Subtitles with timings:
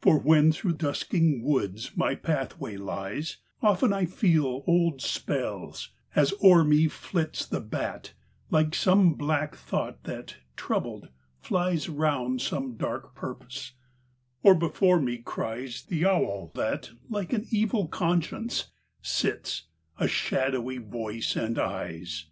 [0.00, 6.64] For, when through dusking woods my pathway lies, Often I feel old spells, as o'er
[6.64, 8.14] me flits The bat,
[8.50, 11.10] like some black thought that, troubled,
[11.42, 13.72] flies Round some dark purpose;
[14.42, 18.70] or before me cries The owl that, like an evil conscience,
[19.02, 19.64] sits,
[19.98, 22.24] A shadowy voice and eyes.